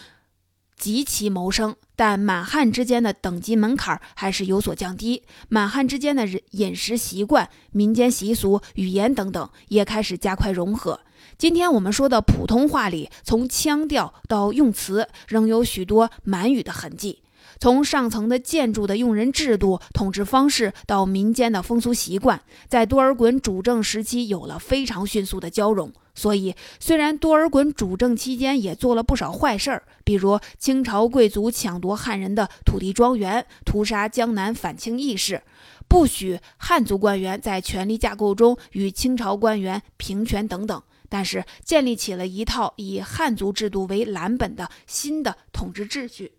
[0.76, 5.24] 极其谋生，但满汉之间的等级门槛还是有所降低。
[5.50, 11.00] 满汉之间的饮食习惯、民间习俗、语言等等也开始加快融合。
[11.36, 17.22] 今天我们说的普通话里，从腔调到用词，仍有许多满语的痕迹。
[17.60, 25.92] 从上层的建筑的用人制度、统治方式到民间的风俗习惯，在多尔衮主政时期有了非常迅速的交融。
[26.14, 35.42] 所以，虽然多尔衮主政期间也做了不少坏事儿，比如清朝贵族抢夺汉人的土地庄园、屠杀江南反清义士、
[35.86, 46.32] 不许汉族官员在权力架构中与清朝官员平权等等，但是建立起了一套以汉族制度为蓝本的新的统治秩序，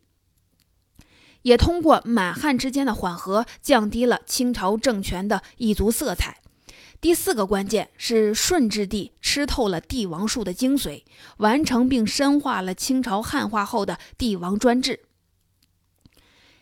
[1.43, 6.37] 也通过满汉之间的缓和，降低了清朝政权的异族色彩。
[6.99, 11.01] 第四个关键是顺治帝吃透了帝王术的精髓，
[11.37, 14.99] 完成并深化了清朝汉化后的帝王专制。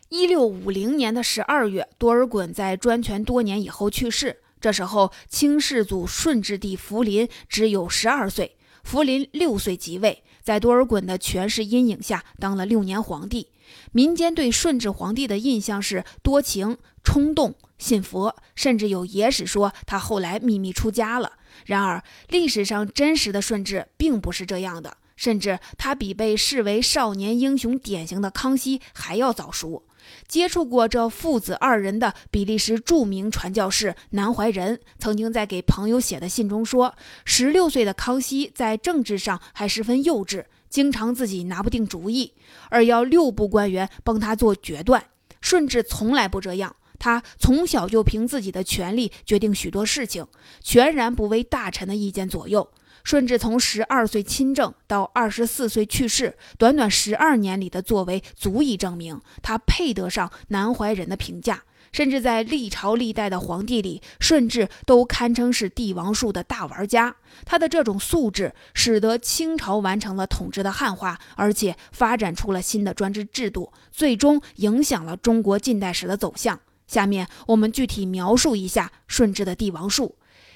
[0.08, 4.38] 一六五零年的十二月，多尔衮在专权多年以后去世。
[4.62, 13.50] 这时候，清世祖顺治帝福临只有十二岁，福临六岁即位，在多尔衮的权势阴影下当了六年皇帝。
[13.92, 17.56] 民间对顺治皇帝的印象是多情、冲动。
[17.78, 21.32] 信佛，甚至有野史说他后来秘密出家了。
[21.66, 29.86] 然而，历史上真实的顺治并不是这样的，甚至他比被视为少年英雄典型的康熙还要早熟。
[30.28, 36.94] 接触过这父子二人的比利时著名传教士南怀仁，曾经在给朋友写的信中说：
[37.24, 42.34] 十六岁的康熙在政治上还十分幼稚，经常自己拿不定主意，
[42.70, 45.04] 而要六部官员帮他做决断。
[45.42, 46.76] 顺治从来不这样。
[47.00, 50.28] 他从小就凭自己的权力决定许多事情，
[50.62, 52.70] 全然不为大臣的意见左右。
[53.06, 61.64] 顺治从十二岁亲政到二十四岁去世，短短十二年里的作为，足以证明他配得上南怀仁的评价。
[61.92, 67.16] 甚至在历朝历代的皇帝里，顺治都堪称是帝王术的大玩家。
[67.46, 76.60] 他的这种素质，使得清朝完成了统治的汉化，而且发展出了新的专制制度，最终影响了中国近代史的走向。
[76.88, 80.16] 下面我们具体描述一下顺治的帝王术：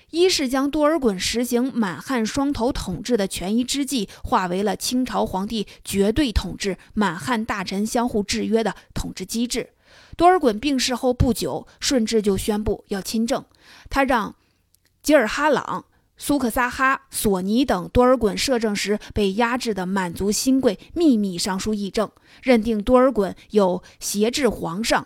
[0.09, 9.69] 一是将多尔衮实行满汉双头统治的权宜之计，化为了清朝皇帝绝对统治、满汉大臣相互制约的统治机制。
[10.23, 13.43] 多尔衮病逝后不久，顺治就宣布要亲政，
[13.89, 14.33] 他让
[15.01, 15.83] 吉尔哈朗、
[16.15, 22.09] 苏克萨哈、索尼等多尔衮摄政时被压制的满族新贵秘密上书议政，
[22.41, 25.05] 认定多尔衮有挟制皇上。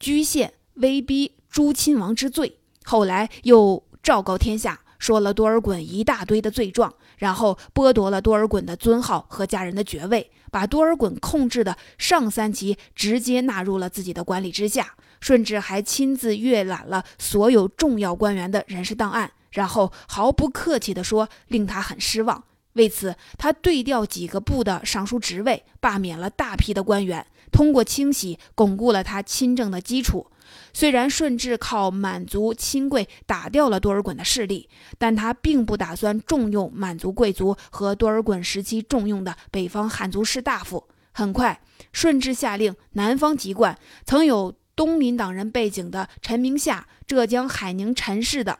[0.00, 14.94] 拘限、威逼诸亲王之罪，后来又昭告天下，说了多尔衮一大堆的罪状，然后剥夺了多尔衮的尊号和家人的爵位，把多尔衮控制的上三旗直接纳入了自己的管理之下。
[15.18, 22.44] 甚至还亲自阅览了所有重要官员的人事档案，然后毫不客气地说，令他很失望。
[22.74, 30.30] 为此，他对调几个部的尚书职位，罢免了大批的官员，通过清洗巩固了他亲政的基础。
[30.76, 34.68] 虽然顺治靠满族亲贵打掉了多尔衮的势力，
[34.98, 40.86] 但他并不打算重用满族贵族和多尔衮时期重用的北方汉族士大夫。
[41.12, 41.62] 很快，
[41.94, 48.58] 顺治下令南方籍贯曾有东林党人背景的陈明夏、浙江海宁陈氏的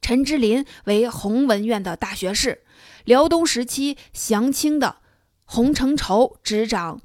[0.00, 2.62] 陈之林为弘文院的大学士。
[3.04, 4.96] 辽东时期降清的
[5.44, 7.02] 洪承畴执掌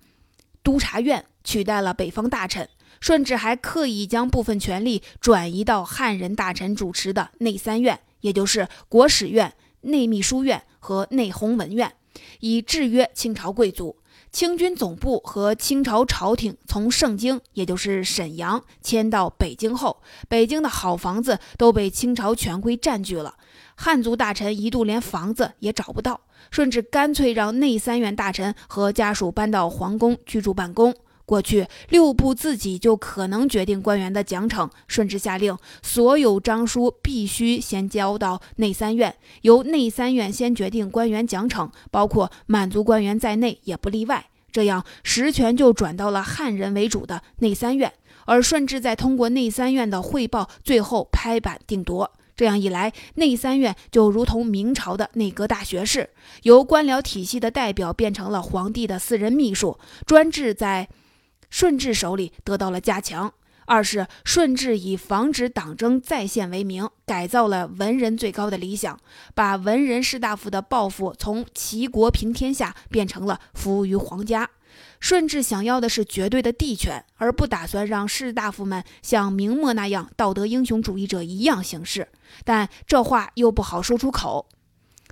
[0.63, 2.69] 督察院，取代了北方大臣。
[3.03, 11.91] 顺治还刻意将部分权力转移到汉人大臣主持的内三院，也就是国史院、内秘书院和内弘文院，
[12.39, 13.97] 以制约清朝贵族。
[14.31, 23.35] 清军总部和清朝朝廷从盛京，也就是沈阳迁到北京后，北京的好房子都被清朝权贵占据了。
[23.75, 30.95] 汉族大臣一度连房子也找不到，顺治干脆让内三院大臣和家属搬到皇宫居住办公。
[31.25, 44.25] 过去六部自己就可能决定官员的奖惩，顺治下令所有章书必须先交到内三院，由内三院先决定官员奖惩，包括满族官员在内也不例外。
[44.51, 47.91] 这样实权就转到了汉人为主的内三院，
[48.25, 52.11] 而顺治再通过内三院的汇报，最后拍板定夺。
[52.35, 56.09] 这样一来，内三院就如同明朝的内阁大学士，
[56.41, 60.89] 由官僚体系的代表变成了皇帝的私人秘书，专制在
[61.53, 63.31] 顺治手里得到了加强。
[63.65, 68.99] 二是顺治以防止党争再现为名，改造了文人最高的理想，
[69.35, 74.49] 把文人士大夫的抱负从齐国平天下变成了服务于皇家。
[74.99, 82.09] 顺治想要的是绝对的帝权，而不打算让士大夫们像明末那样道德英雄主义者一样行事。
[82.43, 84.49] 但这话又不好说出口，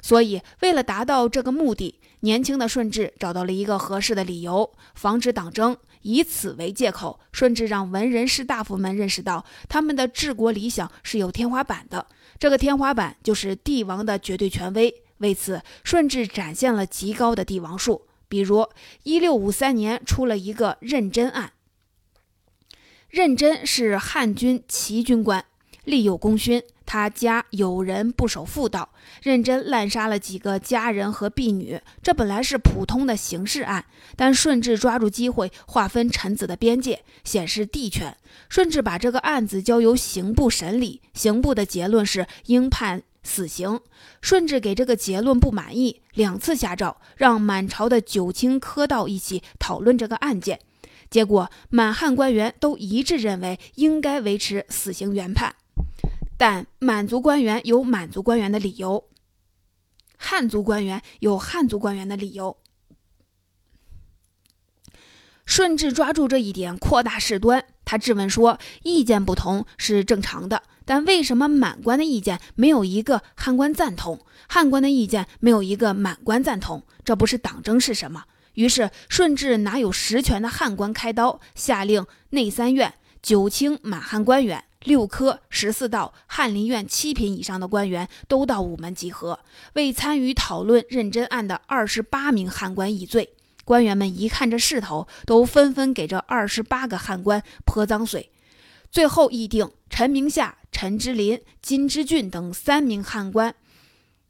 [0.02, 5.78] 所以为了达到这个目的，年轻的顺治找到了一个合适的理由，防止党争。
[6.02, 12.08] 以此为借口，顺治让文人士大夫们认识到，他们的治国理想是有天花板的，
[12.40, 15.04] 这个天花板就是帝王的绝对权威。
[15.18, 18.08] 为此，顺治展现了极高的帝王术。
[18.28, 18.68] 比如，
[19.04, 21.54] 一六五三年出了一个认真案。
[23.10, 25.46] 认真是汉军骑军官，
[25.84, 26.64] 立有功勋。
[26.92, 28.90] 他家有人不守妇道，
[29.24, 31.80] 认真滥杀了几个家人和婢女。
[32.04, 33.86] 这本来是普通的刑事案，
[34.18, 38.18] 但顺治抓住机会划分臣子的边界，显示帝权。
[38.50, 43.04] 顺治把这个案子交由刑部审理，刑部的结论是应判。
[43.24, 43.80] 死刑，
[44.20, 50.60] 顺治给这个结论不满意，两次下诏让满朝的九卿科道一起讨论这个案件，
[51.10, 55.56] 结果满汉官员都一致认为应该维持死刑原判，
[56.42, 59.08] 但满族官员有满族官员的理由，
[60.18, 62.58] 汉族官员有汉族官员的理由。
[65.46, 67.64] 顺治抓住这一点，扩大事端。
[67.86, 76.84] 他质问说：“意见不同是正常的，但为什么满官的意见没有一个汉官赞同，汉官的意见没有一个满官赞同？
[77.06, 78.24] 这不是党争是什么？”
[78.56, 89.40] 于是顺治拿有实权的汉官开刀，下令内三院九卿满汉官员、六科十四道翰林院七品以上的官员都到午门集合，
[89.74, 93.34] 为参与讨论认真案的二十八名汉官议罪。
[93.64, 98.32] 官员们一看这势头，都纷纷给这二十八个汉官泼脏水。
[98.90, 103.54] 最后议定陈明夏、陈之林、金之俊等三名汉官，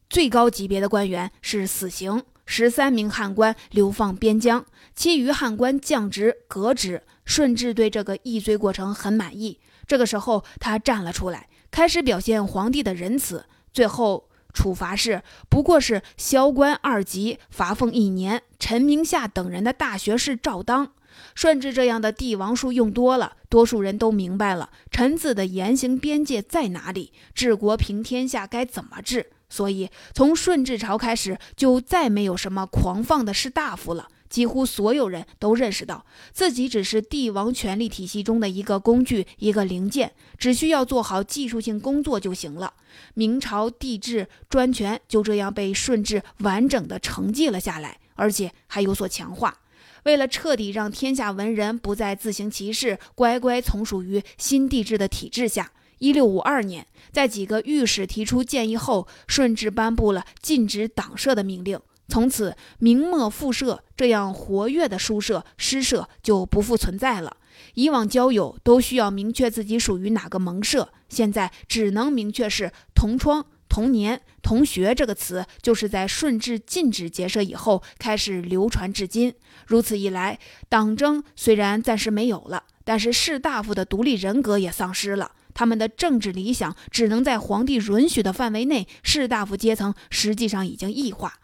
[0.10, 7.04] 最高级别的官员是死刑；十三名汉官流放边疆，其余汉官降职革职。
[7.24, 9.60] 顺治对这个议罪过程很满意。
[9.92, 13.44] 这个时候，他站了出来，开始表现皇帝的仁慈。
[13.74, 14.30] 最后。
[14.54, 18.42] 处罚是不过是萧官二级，罚俸一年。
[18.58, 20.92] 陈明夏等人的大学士照当。
[21.36, 29.32] 顺治这样的帝王术用多了，多数人都明白了臣子的言行边界在哪里，治国平天下该怎么治。
[29.50, 34.08] 所以从顺治朝开始，就再没有什么狂放的士大夫了。
[34.32, 42.74] 几乎所有人都认识到自己只是帝王权力体系中的一个工具、一个零件，只需要做好技术性工作就行了。
[43.14, 49.60] 明朝帝制专权就这样被顺治完整的承继了下来，而且还有所强化。
[50.04, 61.78] 为了彻底让天下文人不再自行其事，乖乖从属于新帝制的体制下，一六五二年，在几个御史提出建议后，顺治颁布了禁止党社的命令。
[62.12, 67.38] 从此，明末复社这样活跃的书社、诗社就不复存在了。
[67.76, 74.94] 以往交友都需要明确自己属于哪个盟社，现在只能明确是同窗、同年、同学。
[74.94, 79.34] 这个词就是在顺治禁止结社以后开始流传至今。
[79.66, 80.38] 如此一来，
[80.68, 85.32] 党争虽然暂时没有了，但是士大夫的独立人格也丧失了。
[85.54, 91.36] 他们的政治理想只能在皇帝允许的范围内，士大夫阶层实际上已经异化。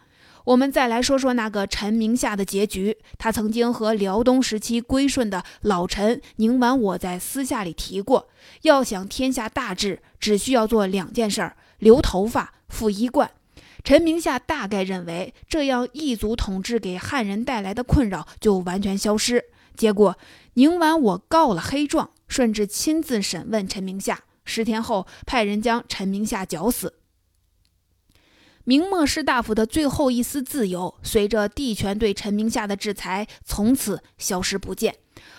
[0.48, 2.98] 我们再来说说那个陈明夏的结局。
[3.18, 8.30] 他曾经和辽东时期归顺的老臣宁完我在私下里提过，
[8.62, 13.30] 要想天下大治，只需要做两件事儿：留头发、服衣冠。
[13.84, 19.43] 陈明夏大概认为，这样异族统治给汉人带来的困扰就完全消失。
[19.76, 20.18] 结果，
[20.54, 26.93] 宁完我告了黑状，顺治亲自审问陈明夏，十天后派人将陈明夏绞死。
[28.68, 34.93] 明末士大夫的最后一丝自由，随着帝权对陈明夏的制裁，从此消失不见。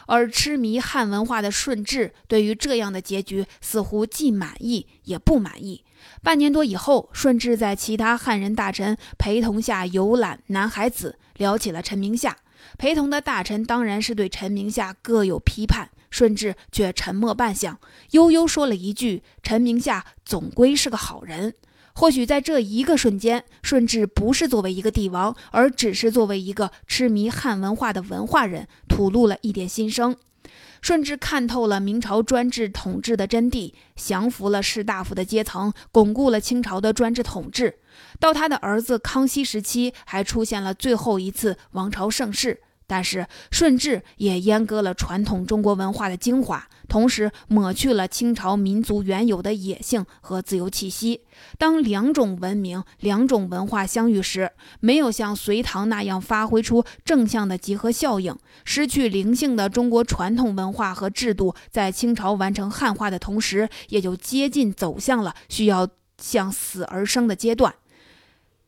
[0.07, 5.85] 而痴迷汉文化的顺治，对于这样的结局，似乎既满意也不满意。
[6.22, 12.35] 半年多以后，顺治在其他汉人大臣陪同下游览南海子，聊起了陈明夏。
[12.79, 17.76] 陪同的大臣当然是对陈明夏各有批判，顺治却沉默半晌，
[18.12, 21.53] 悠悠说了一句：“陈明夏总归是个好人。”
[21.99, 30.14] 或许在这一个瞬间，顺治不是作为一个帝王，而只是作为一个痴迷汉文化的文化人，吐露了一点心声。
[30.80, 37.80] 顺治看透了明朝专制统治的真谛，降服了士大夫的阶层，巩固了清朝的专制统治。
[38.20, 42.61] 到他的儿子康熙时期，还出现了最后一次王朝盛世。
[42.89, 51.20] 但是顺治也阉割了传统中国文化的精华，同时抹去了清朝民族原有的野性和自由气息。
[51.59, 58.34] 当两种文明、两种文化相遇时，没有像隋唐那样发挥出正向的集合效应，
[58.64, 65.86] 失去灵性的中国传统文化和制度，在清朝完成汉化的同时，也就接近走向了需要
[66.18, 67.74] 向死而生的阶段。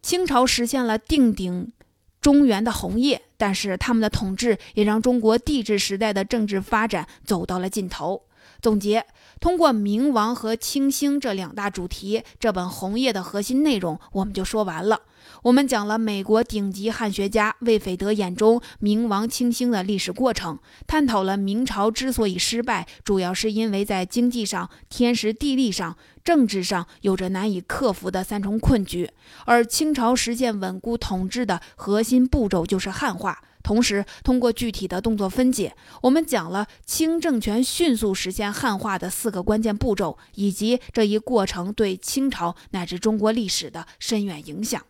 [0.02, 1.72] 清朝实现了定鼎。
[2.20, 8.22] 中原的红叶，但是他们的统治也让中国帝制时代的政治发展走到了尽头。
[8.60, 9.06] 总结：
[9.40, 15.00] 通过明王和清兴这两大主题，这本《红叶》的核心内容我们就说完了。
[15.43, 25.97] 我们讲了美国顶级汉学家魏斐德眼中明亡清兴的历史过程，探讨了明朝之所以失败，主要是因为在经济上、天时地利上。
[26.22, 29.11] 政治上有着难以克服的三重困局，
[29.47, 33.43] 而清朝实现稳固统治的核心步骤就是汉化。
[33.62, 44.82] 同时，通过具体的动作分解，我们讲了清政权迅速实现汉化的四个关键步骤，以及这一过程对清朝乃至中国历史的深远影响。